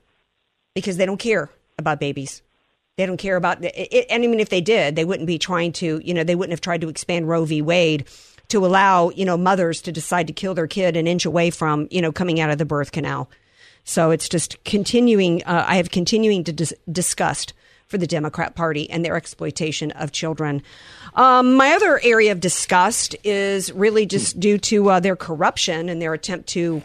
[0.74, 2.42] because they don't care about babies.
[2.96, 4.06] They don't care about it.
[4.10, 6.52] And I mean, if they did, they wouldn't be trying to, you know, they wouldn't
[6.52, 7.62] have tried to expand Roe v.
[7.62, 8.06] Wade
[8.48, 11.86] to allow, you know, mothers to decide to kill their kid an inch away from,
[11.90, 13.30] you know, coming out of the birth canal.
[13.84, 15.42] So it's just continuing.
[15.44, 17.54] Uh, I have continuing to dis- disgust
[17.90, 20.62] for the Democrat Party and their exploitation of children.
[21.14, 26.00] Um, my other area of disgust is really just due to uh, their corruption and
[26.00, 26.82] their attempt to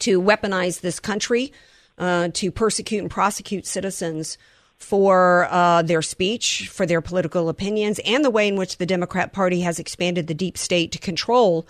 [0.00, 1.52] to weaponize this country,
[1.96, 4.36] uh, to persecute and prosecute citizens
[4.76, 9.32] for uh, their speech, for their political opinions, and the way in which the Democrat
[9.32, 11.66] Party has expanded the deep state to control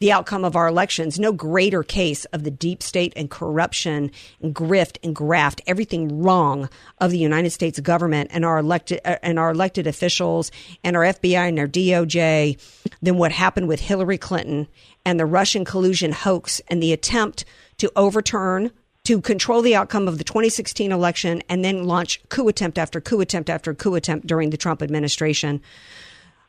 [0.00, 1.18] the outcome of our elections.
[1.18, 4.10] No greater case of the deep state and corruption
[4.40, 9.16] and grift and graft, everything wrong of the United States government and our elected uh,
[9.22, 10.50] and our elected officials
[10.82, 12.58] and our FBI and our DOJ
[13.02, 14.68] than what happened with Hillary Clinton
[15.04, 17.44] and the Russian collusion hoax and the attempt
[17.76, 18.70] to overturn
[19.04, 23.20] to control the outcome of the 2016 election and then launch coup attempt after coup
[23.20, 25.60] attempt after coup attempt during the Trump administration.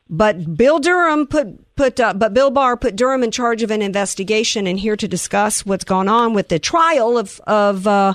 [0.08, 3.82] But Bill Durham put put uh, but Bill Barr put Durham in charge of an
[3.82, 8.14] investigation and here to discuss what's gone on with the trial of of uh,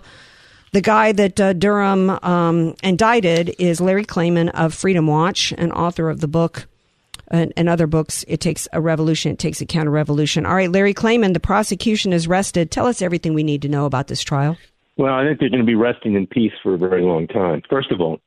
[0.73, 6.10] the guy that uh, Durham um, indicted is Larry Klayman of Freedom Watch, and author
[6.10, 6.67] of the book
[7.30, 8.23] and, and, other books.
[8.28, 9.32] It takes a revolution.
[9.32, 10.45] It takes a counter revolution.
[10.45, 12.71] All right, Larry Klayman, the prosecution is rested.
[12.71, 14.58] Tell us everything we need to know about this trial.
[14.97, 17.62] Well, I think they're going to be resting in peace for a very long time.
[17.69, 18.19] First of all,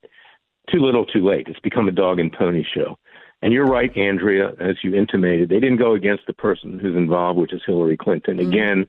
[0.71, 1.47] too little, too late.
[1.49, 2.97] It's become a dog and pony show.
[3.43, 7.39] And you're right, Andrea, as you intimated, they didn't go against the person who's involved,
[7.39, 8.37] which is Hillary Clinton.
[8.37, 8.53] Mm-hmm.
[8.53, 8.89] Again,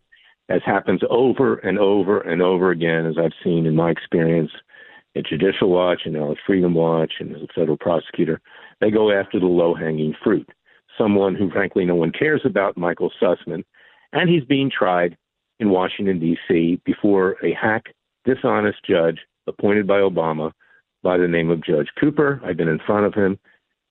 [0.49, 4.51] as happens over and over and over again, as I've seen in my experience
[5.15, 8.41] at Judicial Watch and now at Freedom Watch and as a federal prosecutor,
[8.81, 10.49] they go after the low hanging fruit.
[10.97, 13.63] Someone who, frankly, no one cares about, Michael Sussmann,
[14.11, 15.17] and he's being tried
[15.59, 17.93] in Washington, D.C., before a hack,
[18.25, 20.51] dishonest judge appointed by Obama
[21.03, 22.41] by the name of Judge Cooper.
[22.43, 23.39] I've been in front of him.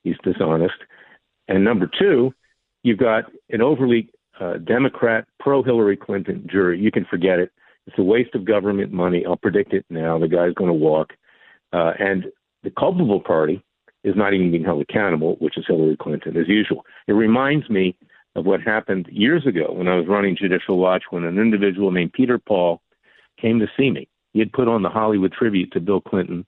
[0.05, 0.75] He's dishonest.
[1.49, 2.33] And number two,
[2.83, 4.11] you've got an overly
[4.41, 6.81] uh, Democrat pro Hillary Clinton jury.
[6.81, 7.51] You can forget it.
[7.87, 9.25] It's a waste of government money.
[9.27, 10.19] I'll predict it now.
[10.19, 11.13] The guy's going to walk.
[11.73, 12.27] Uh, and
[12.63, 13.63] the culpable party
[14.05, 16.85] is not even being held accountable, which is Hillary Clinton, as usual.
[17.07, 17.97] It reminds me
[18.37, 22.13] of what happened years ago when I was running Judicial Watch when an individual named
[22.13, 22.81] Peter Paul
[23.41, 24.09] came to see me.
[24.33, 26.47] He had put on the Hollywood tribute to Bill Clinton,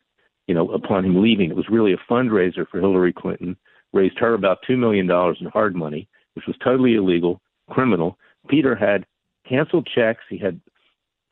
[0.53, 1.49] you know, upon him leaving.
[1.49, 3.57] It was really a fundraiser for Hillary Clinton,
[3.95, 8.19] raised her about $2 million in hard money, which was totally illegal, criminal.
[8.49, 9.07] Peter had
[9.49, 10.21] canceled checks.
[10.29, 10.61] He had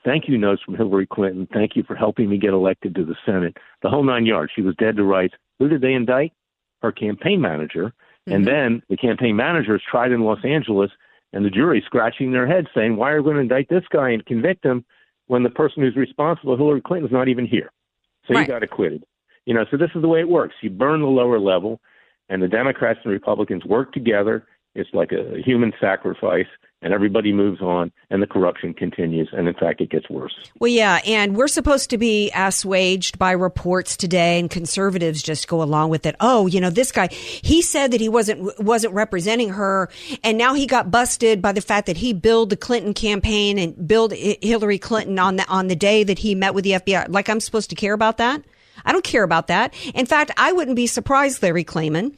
[0.06, 1.46] thank you notes from Hillary Clinton.
[1.52, 3.58] Thank you for helping me get elected to the Senate.
[3.82, 4.52] The whole nine yards.
[4.56, 5.34] She was dead to rights.
[5.58, 6.32] Who did they indict?
[6.80, 7.92] Her campaign manager.
[8.26, 8.32] Mm-hmm.
[8.32, 10.90] And then the campaign manager is tried in Los Angeles,
[11.34, 14.08] and the jury scratching their heads saying, why are we going to indict this guy
[14.12, 14.82] and convict him
[15.26, 17.70] when the person who's responsible, Hillary Clinton, is not even here?
[18.26, 18.42] So right.
[18.42, 19.04] he got acquitted.
[19.50, 20.54] You know, so this is the way it works.
[20.62, 21.80] You burn the lower level,
[22.28, 24.46] and the Democrats and Republicans work together.
[24.76, 26.46] It's like a human sacrifice
[26.82, 30.32] and everybody moves on and the corruption continues and in fact it gets worse.
[30.60, 35.64] Well yeah, and we're supposed to be assuaged by reports today and conservatives just go
[35.64, 36.14] along with it.
[36.20, 39.90] Oh, you know, this guy, he said that he wasn't wasn't representing her
[40.22, 43.88] and now he got busted by the fact that he billed the Clinton campaign and
[43.88, 47.06] billed Hillary Clinton on the on the day that he met with the FBI.
[47.08, 48.44] Like I'm supposed to care about that?
[48.84, 49.74] I don't care about that.
[49.94, 52.16] In fact, I wouldn't be surprised, Larry Klayman,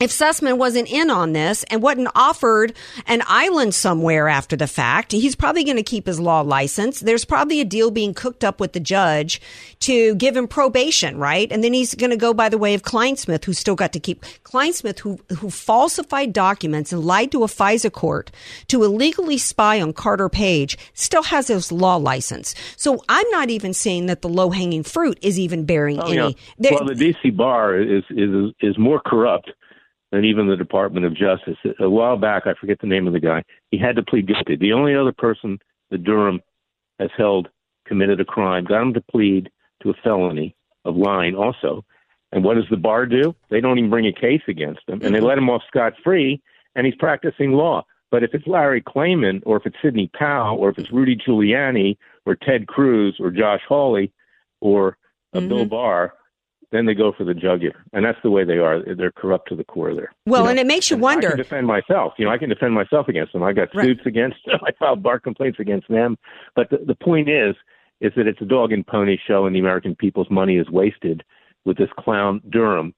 [0.00, 2.74] if Sussmann wasn't in on this and wasn't offered
[3.06, 7.00] an island somewhere after the fact, he's probably going to keep his law license.
[7.00, 9.40] There's probably a deal being cooked up with the judge
[9.80, 11.50] to give him probation, right?
[11.50, 14.00] And then he's going to go by the way of Clinesmith, who's still got to
[14.00, 18.30] keep Clinesmith, who who falsified documents and lied to a FISA court
[18.68, 22.54] to illegally spy on Carter Page, still has his law license.
[22.76, 26.36] So I'm not even saying that the low hanging fruit is even bearing oh, any.
[26.58, 26.72] Yeah.
[26.72, 29.50] Well, the DC bar is is is more corrupt
[30.14, 31.56] and even the Department of Justice.
[31.80, 34.56] A while back, I forget the name of the guy, he had to plead guilty.
[34.56, 35.58] The only other person
[35.90, 36.40] that Durham
[37.00, 37.48] has held
[37.86, 39.50] committed a crime, got him to plead
[39.82, 41.84] to a felony of lying also.
[42.30, 43.34] And what does the bar do?
[43.50, 46.40] They don't even bring a case against him, and they let him off scot free,
[46.74, 47.84] and he's practicing law.
[48.10, 51.96] But if it's Larry Klayman, or if it's Sidney Powell, or if it's Rudy Giuliani,
[52.24, 54.12] or Ted Cruz, or Josh Hawley,
[54.60, 54.96] or
[55.34, 55.48] mm-hmm.
[55.48, 56.14] Bill Barr,
[56.74, 58.82] then they go for the jugular, and that's the way they are.
[58.96, 59.94] They're corrupt to the core.
[59.94, 60.12] There.
[60.26, 60.50] Well, you know?
[60.50, 61.28] and it makes you and wonder.
[61.28, 62.14] I can defend myself.
[62.18, 63.42] You know, I can defend myself against them.
[63.42, 63.84] I got right.
[63.84, 64.58] suits against them.
[64.66, 66.16] I filed bar complaints against them.
[66.56, 67.54] But the, the point is,
[68.00, 71.22] is that it's a dog and pony show, and the American people's money is wasted
[71.64, 72.92] with this clown Durham,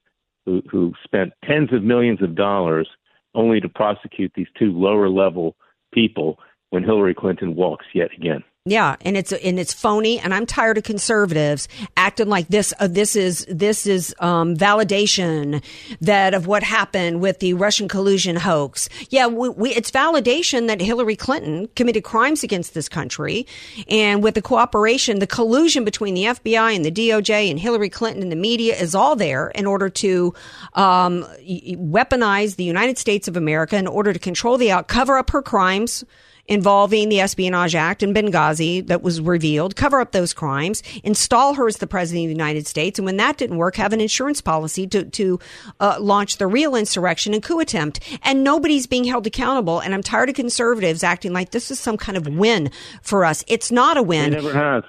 [0.45, 2.89] who, who spent tens of millions of dollars
[3.35, 5.55] only to prosecute these two lower level
[5.93, 6.39] people
[6.71, 8.43] when Hillary Clinton walks yet again.
[8.69, 12.73] Yeah, and it's and it's phony, and I'm tired of conservatives acting like this.
[12.79, 15.63] Uh, this is this is um, validation
[16.01, 18.89] that of what happened with the Russian collusion hoax.
[19.09, 23.47] Yeah, we, we, it's validation that Hillary Clinton committed crimes against this country,
[23.87, 28.21] and with the cooperation, the collusion between the FBI and the DOJ and Hillary Clinton
[28.21, 30.33] and the media is all there in order to
[30.73, 35.29] um, weaponize the United States of America in order to control the out, cover up
[35.29, 36.03] her crimes
[36.47, 41.67] involving the Espionage Act in Benghazi that was revealed, cover up those crimes, install her
[41.67, 44.41] as the president of the United States, and when that didn't work, have an insurance
[44.41, 45.39] policy to to
[45.79, 47.99] uh, launch the real insurrection and coup attempt.
[48.23, 49.79] And nobody's being held accountable.
[49.79, 53.43] And I'm tired of conservatives acting like this is some kind of win for us.
[53.47, 54.31] It's not a win.
[54.31, 54.83] They never have.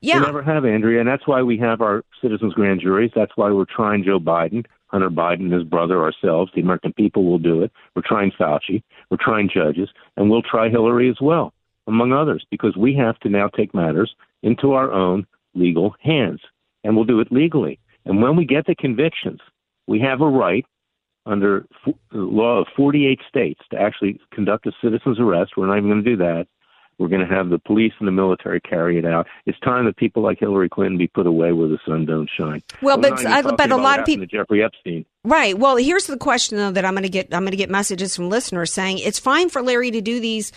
[0.00, 0.20] Yeah.
[0.20, 3.10] We never have, Andrea, and that's why we have our citizens' grand juries.
[3.14, 4.64] That's why we're trying Joe Biden.
[4.90, 7.70] Hunter Biden, his brother, ourselves, the American people will do it.
[7.94, 8.82] We're trying Fauci.
[9.08, 11.52] We're trying judges, and we'll try Hillary as well.
[11.86, 16.40] among others, because we have to now take matters into our own legal hands,
[16.84, 17.78] and we'll do it legally.
[18.04, 19.40] And when we get the convictions,
[19.86, 20.64] we have a right
[21.26, 25.52] under f- uh, law of 48 states to actually conduct a citizen's arrest.
[25.56, 26.46] We're not even going to do that.
[27.00, 29.26] We're going to have the police and the military carry it out.
[29.46, 32.62] It's time that people like Hillary Clinton be put away where the sun don't shine.
[32.82, 35.06] Well, We're but I- but a lot of peop- happened to Jeffrey Epstein.
[35.24, 35.58] Right.
[35.58, 37.32] Well, here's the question though that I'm going to get.
[37.34, 40.52] I'm going to get messages from listeners saying it's fine for Larry to do these.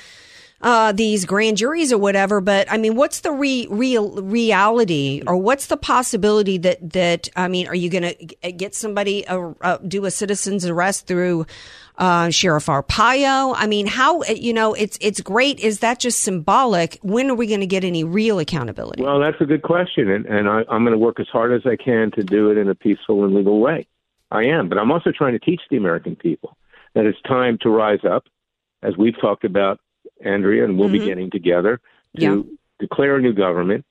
[0.61, 5.35] Uh, these grand juries or whatever, but I mean, what's the re- real reality, or
[5.35, 9.77] what's the possibility that that I mean, are you going to get somebody uh, uh,
[9.85, 11.45] do a citizen's arrest through
[11.97, 13.53] uh, Sheriff Arpaio?
[13.57, 15.59] I mean, how you know it's it's great.
[15.59, 16.97] Is that just symbolic?
[17.01, 19.03] When are we going to get any real accountability?
[19.03, 21.65] Well, that's a good question, and, and I, I'm going to work as hard as
[21.65, 23.87] I can to do it in a peaceful and legal way.
[24.31, 26.57] I am, but I'm also trying to teach the American people
[26.95, 28.23] that it's time to rise up,
[28.81, 29.79] as we've talked about,
[30.23, 31.05] Andrea, and we'll be Mhm.
[31.05, 31.79] getting together
[32.17, 32.41] to Yeah.
[32.79, 33.85] declare a new government,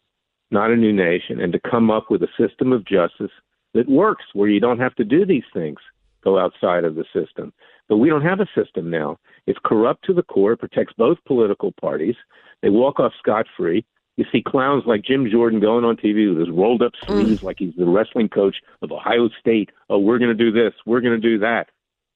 [0.50, 3.30] not a new nation, and to come up with a system of justice
[3.74, 5.78] that works, where you don't have to do these things,
[6.22, 7.52] go outside of the system.
[7.92, 9.18] But we don't have a system now.
[9.46, 12.14] It's corrupt to the core, protects both political parties.
[12.62, 13.84] They walk off scot free.
[14.16, 17.56] You see clowns like Jim Jordan going on TV with his rolled up sleeves like
[17.58, 19.72] he's the wrestling coach of Ohio State.
[19.90, 20.72] Oh, we're going to do this.
[20.86, 21.68] We're going to do that.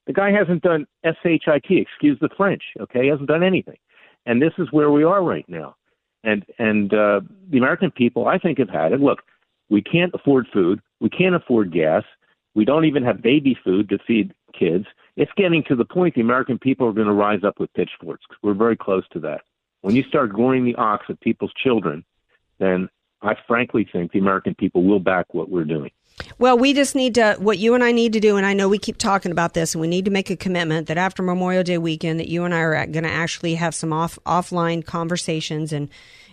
[0.07, 3.03] The guy hasn't done SHIT, excuse the French, okay?
[3.03, 3.77] He hasn't done anything.
[4.25, 5.75] And this is where we are right now.
[6.23, 8.99] And and uh, the American people, I think, have had it.
[8.99, 9.19] Look,
[9.69, 10.81] we can't afford food.
[10.99, 12.03] We can't afford gas.
[12.55, 14.85] We don't even have baby food to feed kids.
[15.15, 18.25] It's getting to the point the American people are going to rise up with pitchforks.
[18.41, 19.41] We're very close to that.
[19.81, 22.03] When you start goring the ox of people's children,
[22.59, 22.89] then
[23.21, 25.91] I frankly think the American people will back what we're doing.
[26.39, 28.69] Well, we just need to, what you and I need to do, and I know
[28.69, 31.63] we keep talking about this, and we need to make a commitment that after Memorial
[31.63, 35.73] Day weekend, that you and I are going to actually have some off offline conversations
[35.73, 35.89] and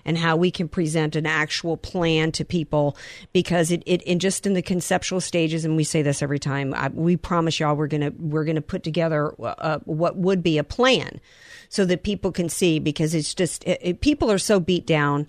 [0.07, 2.97] and how we can present an actual plan to people
[3.33, 6.75] because it, it in just in the conceptual stages and we say this every time
[6.75, 10.65] I, we promise y'all we're gonna we're gonna put together uh, what would be a
[10.65, 11.21] plan
[11.69, 15.27] so that people can see because it's just it, it, people are so beat down.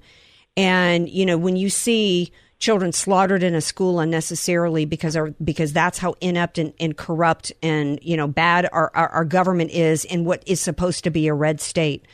[0.58, 5.74] And you know when you see children slaughtered in a school unnecessarily because our, because
[5.74, 10.06] that's how inept and, and corrupt and you know bad our, our, our government is
[10.06, 12.06] in what is supposed to be a red state.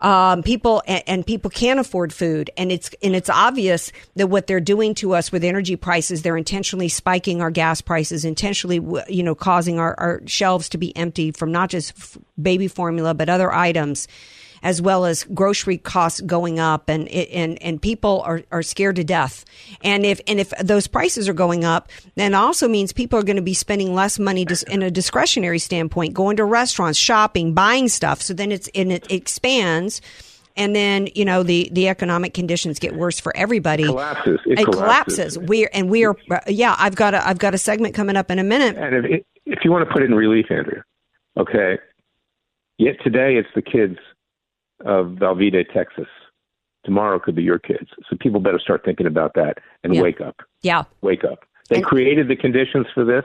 [0.00, 4.46] Um, people and, and people can't afford food, and it's and it's obvious that what
[4.46, 8.76] they're doing to us with energy prices, they're intentionally spiking our gas prices, intentionally
[9.08, 13.14] you know causing our, our shelves to be empty from not just f- baby formula
[13.14, 14.06] but other items
[14.64, 19.04] as well as grocery costs going up and and and people are, are scared to
[19.04, 19.44] death.
[19.84, 23.36] And if and if those prices are going up, then also means people are going
[23.36, 27.88] to be spending less money dis- in a discretionary standpoint, going to restaurants, shopping, buying
[27.88, 28.22] stuff.
[28.22, 30.00] So then it's and it expands.
[30.56, 33.84] And then you know the, the economic conditions get worse for everybody.
[33.84, 34.40] collapses.
[34.46, 35.34] It It collapses.
[35.34, 35.38] collapses.
[35.38, 36.16] We're and we are.
[36.46, 38.76] Yeah, I've got a I've got a segment coming up in a minute.
[38.78, 40.84] And if, if you want to put it in relief, Andrea,
[41.36, 41.78] okay.
[42.78, 43.98] Yet today it's the kids
[44.84, 46.08] of Uvalde, Texas.
[46.84, 47.88] Tomorrow could be your kids.
[48.08, 50.02] So people better start thinking about that and Yeah.
[50.02, 50.42] wake up.
[50.62, 50.84] Yeah.
[51.00, 51.44] Wake up.
[51.70, 53.24] They created the conditions for this,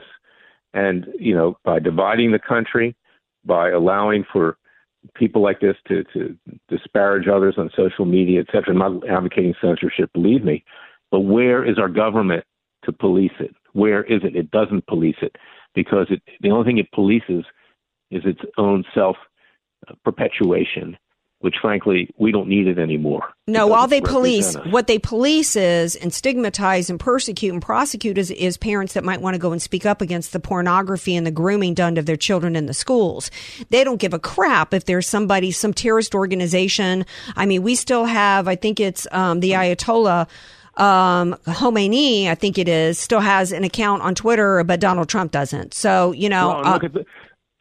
[0.72, 2.96] and you know by dividing the country,
[3.44, 4.56] by allowing for
[5.14, 6.36] people like this to to
[6.68, 8.72] disparage others on social media, et cetera.
[8.72, 10.64] I'm not advocating censorship, believe me,
[11.10, 12.44] but where is our government
[12.84, 13.54] to police it?
[13.72, 14.34] Where is it?
[14.36, 15.36] It doesn't police it
[15.74, 17.44] because it the only thing it polices
[18.10, 19.16] is its own self
[20.04, 20.96] perpetuation,
[21.40, 23.32] which frankly we don't need it anymore.
[23.46, 24.66] No, all they police, us.
[24.70, 29.20] what they police is and stigmatize and persecute and prosecute is, is parents that might
[29.20, 32.16] want to go and speak up against the pornography and the grooming done to their
[32.16, 33.30] children in the schools.
[33.70, 37.06] They don't give a crap if there's somebody, some terrorist organization.
[37.36, 40.28] I mean, we still have, I think it's um, the Ayatollah.
[40.76, 45.30] Um, Khomeini, I think it is, still has an account on Twitter, but Donald Trump
[45.30, 45.74] doesn't.
[45.74, 47.06] So, you know, Well, and uh, at the,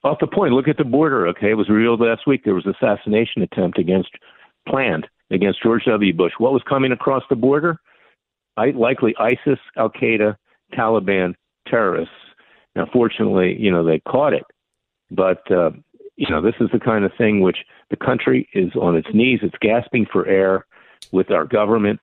[0.03, 0.53] off the point.
[0.53, 1.27] Look at the border.
[1.27, 4.11] Okay, it was revealed last week there was an assassination attempt against
[4.67, 6.13] planned against George W.
[6.13, 6.33] Bush.
[6.37, 7.77] What was coming across the border?
[8.57, 10.35] I, likely ISIS, Al Qaeda,
[10.73, 11.35] Taliban
[11.67, 12.13] terrorists.
[12.75, 14.43] Now, fortunately, you know they caught it,
[15.11, 15.71] but uh,
[16.15, 17.57] you know this is the kind of thing which
[17.89, 19.39] the country is on its knees.
[19.41, 20.65] It's gasping for air
[21.11, 21.99] with our government.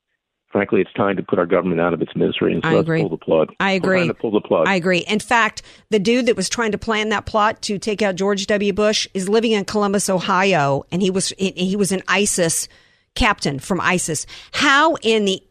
[0.50, 2.86] Frankly, it's time to put our government out of its misery and so I let's
[2.86, 3.00] agree.
[3.00, 3.52] pull the plug.
[3.60, 4.10] I agree.
[4.12, 4.68] pull the plug.
[4.68, 5.00] I agree.
[5.00, 8.46] In fact, the dude that was trying to plan that plot to take out George
[8.46, 8.72] W.
[8.72, 12.68] Bush is living in Columbus, Ohio, and he was he he was an ISIS
[13.14, 14.26] captain from ISIS.
[14.52, 15.42] How in the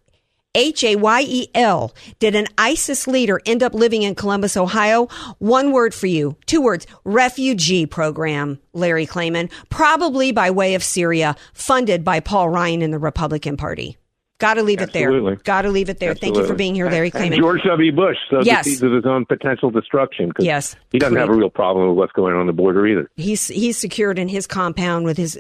[0.56, 1.94] H A Y E L.
[2.20, 5.10] Did an ISIS leader end up living in Columbus, Ohio?
[5.40, 6.38] One word for you.
[6.46, 6.88] Two words.
[7.04, 9.52] Refugee program, Larry Klayman.
[9.70, 13.98] Probably by way of Syria, funded by Paul Ryan and the Republican Party.
[14.38, 15.36] Got to leave it there.
[15.38, 16.14] Got to leave it there.
[16.14, 17.38] Thank you for being here, Larry And Klayman.
[17.38, 17.92] George W.
[17.94, 18.66] Bush sowed Yes.
[18.66, 20.34] the seeds of his own potential destruction.
[20.40, 20.76] Yes.
[20.92, 23.10] He doesn't have a real problem with what's going on on the border either.
[23.16, 25.38] He's he's secured in his compound with his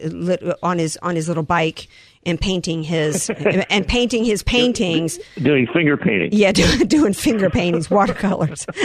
[0.64, 1.88] on his on his little bike
[2.26, 3.30] and painting his
[3.70, 5.20] and painting his paintings.
[5.42, 6.30] Doing finger painting.
[6.32, 8.66] Yeah, doing, doing finger paintings, watercolors.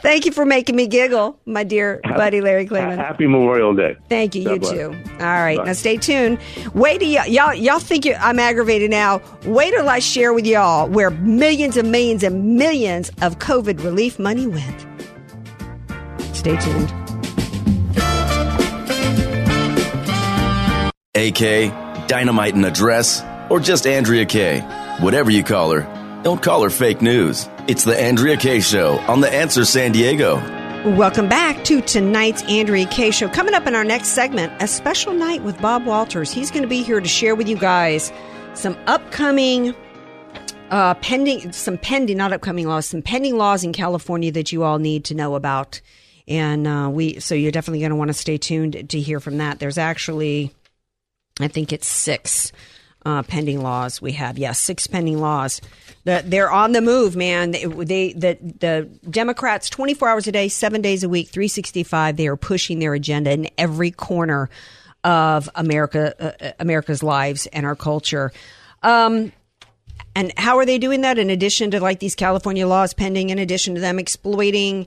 [0.00, 2.96] Thank you for making me giggle, my dear buddy Larry Klayman.
[2.96, 3.96] Happy Memorial Day.
[4.08, 4.44] Thank you.
[4.44, 4.72] God you bless.
[4.72, 4.94] too.
[5.12, 5.58] All right.
[5.58, 5.64] Bye.
[5.64, 6.38] Now stay tuned.
[6.74, 9.20] Wait till y- y'all y'all think you, I'm aggravated now.
[9.44, 14.18] Wait till I share with y'all where millions and millions and millions of COVID relief
[14.18, 14.86] money went.
[16.34, 17.07] Stay tuned.
[21.18, 24.60] AK, Dynamite in a Dress, or just Andrea Kaye.
[25.00, 27.48] Whatever you call her, don't call her fake news.
[27.66, 30.36] It's the Andrea Kaye Show on The Answer San Diego.
[30.96, 33.28] Welcome back to tonight's Andrea Kaye Show.
[33.28, 36.32] Coming up in our next segment, a special night with Bob Walters.
[36.32, 38.12] He's going to be here to share with you guys
[38.54, 39.74] some upcoming
[40.70, 44.78] uh, pending, some pending, not upcoming laws, some pending laws in California that you all
[44.78, 45.80] need to know about.
[46.28, 49.38] And uh, we, so you're definitely going to want to stay tuned to hear from
[49.38, 49.58] that.
[49.58, 50.52] There's actually,
[51.40, 52.52] I think it's six
[53.04, 54.38] uh, pending laws we have.
[54.38, 55.60] Yes, six pending laws.
[56.04, 57.52] The, they're on the move, man.
[57.52, 62.16] They, they the the Democrats, 24 hours a day, seven days a week, 365.
[62.16, 64.50] They are pushing their agenda in every corner
[65.04, 66.14] of America,
[66.44, 68.32] uh, America's lives and our culture.
[68.82, 69.32] Um,
[70.14, 71.18] and how are they doing that?
[71.18, 74.86] In addition to like these California laws pending, in addition to them exploiting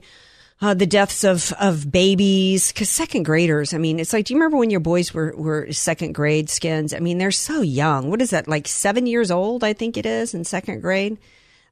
[0.62, 4.38] uh, the deaths of, of babies, because second graders, I mean, it's like, do you
[4.38, 6.94] remember when your boys were, were second grade skins?
[6.94, 8.08] I mean, they're so young.
[8.08, 11.18] What is that, like seven years old, I think it is, in second grade?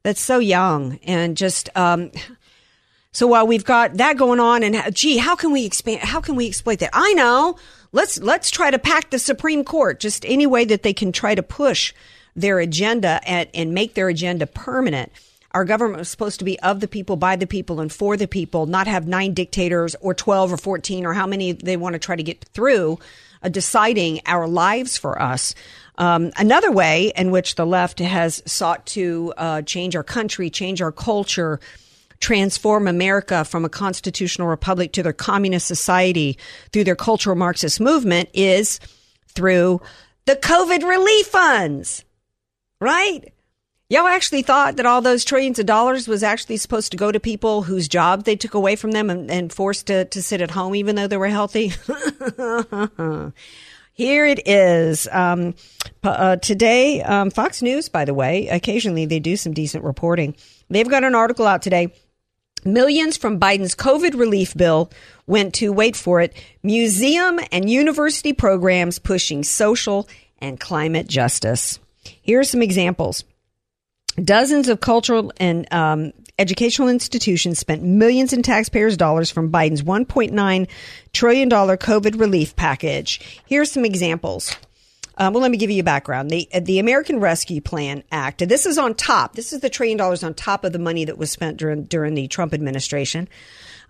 [0.02, 0.98] That's so young.
[1.04, 2.10] And just, um,
[3.12, 6.00] so while we've got that going on, and gee, how can we expand?
[6.00, 6.90] How can we exploit that?
[6.92, 7.56] I know.
[7.92, 11.34] Let's let's try to pack the Supreme Court just any way that they can try
[11.34, 11.92] to push
[12.36, 15.10] their agenda and, and make their agenda permanent.
[15.52, 18.28] Our government was supposed to be of the people, by the people, and for the
[18.28, 21.98] people, not have nine dictators or 12 or 14 or how many they want to
[21.98, 22.98] try to get through
[23.42, 25.54] uh, deciding our lives for us.
[25.98, 30.80] Um, another way in which the left has sought to uh, change our country, change
[30.80, 31.60] our culture,
[32.20, 36.38] transform America from a constitutional republic to their communist society
[36.72, 38.78] through their cultural Marxist movement is
[39.28, 39.80] through
[40.26, 42.04] the COVID relief funds,
[42.80, 43.32] right?
[43.90, 47.18] Y'all actually thought that all those trillions of dollars was actually supposed to go to
[47.18, 50.52] people whose job they took away from them and, and forced to, to sit at
[50.52, 51.72] home even though they were healthy?
[53.92, 55.08] Here it is.
[55.10, 55.56] Um,
[56.04, 60.36] uh, today, um, Fox News, by the way, occasionally they do some decent reporting.
[60.68, 61.92] They've got an article out today.
[62.64, 64.92] Millions from Biden's COVID relief bill
[65.26, 66.32] went to, wait for it,
[66.62, 71.80] museum and university programs pushing social and climate justice.
[72.22, 73.24] Here are some examples.
[74.16, 80.68] Dozens of cultural and um, educational institutions spent millions in taxpayers' dollars from Biden's $1.9
[81.12, 83.42] trillion COVID relief package.
[83.46, 84.56] Here are some examples.
[85.16, 86.30] Um, well, let me give you a background.
[86.30, 88.48] The the American Rescue Plan Act.
[88.48, 89.34] This is on top.
[89.34, 92.14] This is the trillion dollars on top of the money that was spent during during
[92.14, 93.28] the Trump administration.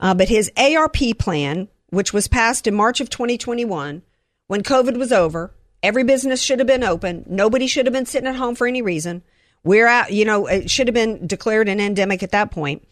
[0.00, 4.02] Uh, but his ARP plan, which was passed in March of 2021,
[4.48, 5.54] when COVID was over,
[5.84, 7.24] every business should have been open.
[7.28, 9.22] Nobody should have been sitting at home for any reason.
[9.62, 10.12] We're out.
[10.12, 12.86] You know, it should have been declared an endemic at that point.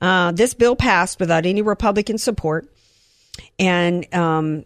[0.00, 2.66] Uh, this bill passed without any Republican support,
[3.58, 4.64] and um,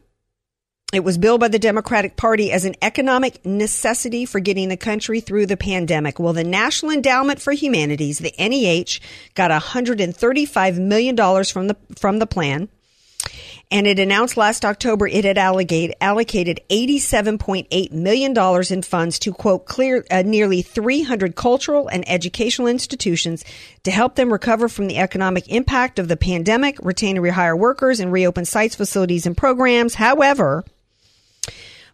[0.93, 5.21] it was billed by the Democratic Party as an economic necessity for getting the country
[5.21, 6.19] through the pandemic.
[6.19, 9.01] Well, the National Endowment for Humanities, the NEH,
[9.35, 12.69] got $135 million from the, from the plan.
[13.69, 18.35] And it announced last October it had allocate, allocated $87.8 million
[18.71, 23.45] in funds to, quote, clear uh, nearly 300 cultural and educational institutions
[23.83, 27.99] to help them recover from the economic impact of the pandemic, retain and rehire workers,
[27.99, 29.95] and reopen sites, facilities, and programs.
[29.95, 30.65] However,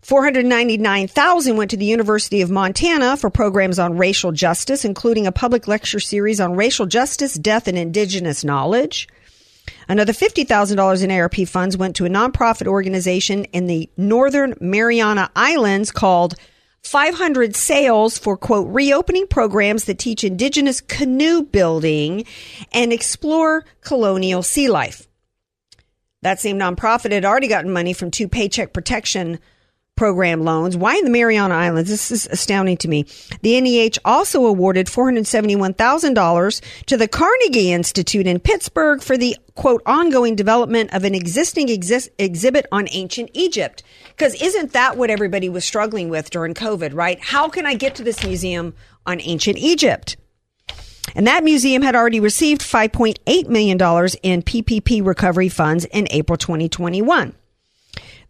[0.03, 5.67] 499,000 went to the University of Montana for programs on racial justice, including a public
[5.67, 9.09] lecture series on racial justice, death, and indigenous knowledge.
[9.89, 15.91] Another $50,000 in ARP funds went to a nonprofit organization in the Northern Mariana Islands
[15.91, 16.35] called
[16.83, 22.25] 500 Sails for quote, reopening programs that teach indigenous canoe building
[22.73, 25.09] and explore colonial sea life.
[26.23, 29.39] That same nonprofit had already gotten money from two paycheck protection
[30.03, 30.77] program loans.
[30.77, 31.89] Why in the Mariana Islands?
[31.89, 33.07] This is astounding to me.
[33.43, 40.35] The NEH also awarded $471,000 to the Carnegie Institute in Pittsburgh for the quote ongoing
[40.35, 43.85] development of an existing exist- exhibit on ancient Egypt.
[44.09, 47.21] Because isn't that what everybody was struggling with during COVID, right?
[47.23, 48.75] How can I get to this museum
[49.07, 50.17] on ancient Egypt?
[51.15, 57.37] And that museum had already received $5.8 million in PPP recovery funds in April 2021.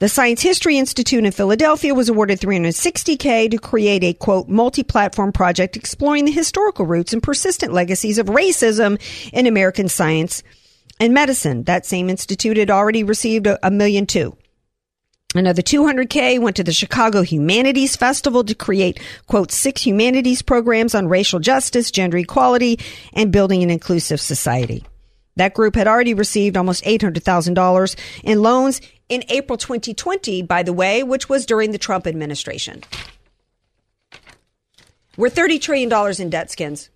[0.02, 5.76] The Science History Institute in Philadelphia was awarded 360K to create a quote multi-platform project
[5.76, 9.00] exploring the historical roots and persistent legacies of racism
[9.32, 10.42] in American science
[10.98, 11.62] and medicine.
[11.62, 14.36] That same institute had already received a, a million too.
[15.36, 18.98] Another 200K went to the Chicago Humanities Festival to create,
[19.28, 22.80] quote, six humanities programs on racial justice, gender equality,
[23.12, 24.84] and building an inclusive society.
[25.36, 28.80] That group had already received almost $800,000 in loans
[29.12, 32.82] in April 2020, by the way, which was during the Trump administration.
[35.18, 36.88] We're $30 trillion in debt skins.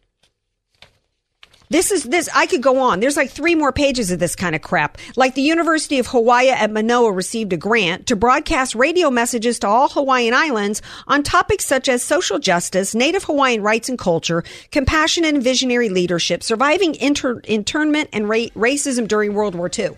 [1.69, 2.31] This is this.
[2.35, 3.01] I could go on.
[3.01, 4.97] There's like three more pages of this kind of crap.
[5.17, 9.67] Like the University of Hawaii at Manoa received a grant to broadcast radio messages to
[9.67, 15.25] all Hawaiian islands on topics such as social justice, Native Hawaiian rights and culture, compassion
[15.25, 19.91] and visionary leadership, surviving inter- internment and ra- racism during World War II.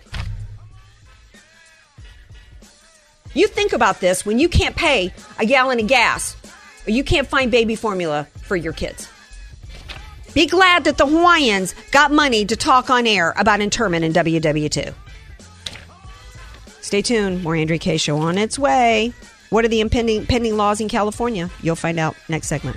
[3.38, 6.36] You think about this when you can't pay a gallon of gas
[6.88, 9.08] or you can't find baby formula for your kids.
[10.34, 14.92] Be glad that the Hawaiians got money to talk on air about internment in WW2.
[16.80, 17.44] Stay tuned.
[17.44, 17.96] More Andrea Kaye.
[17.96, 19.12] Show on its way.
[19.50, 21.48] What are the impending pending laws in California?
[21.62, 22.76] You'll find out next segment.